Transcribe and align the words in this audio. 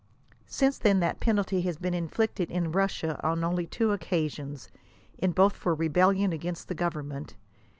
Since 0.47 0.81
ihen 0.83 0.99
that 1.01 1.19
penalty 1.19 1.61
has 1.61 1.77
been 1.77 1.93
inflicted 1.93 2.49
in 2.49 2.71
Russia 2.71 3.19
on 3.23 3.43
only 3.43 3.67
two 3.67 3.91
occasions, 3.91 4.67
in 5.19 5.31
both 5.31 5.53
for 5.55 5.75
rebellion 5.75 6.33
against 6.33 6.69
the 6.69 6.73
government. 6.73 7.35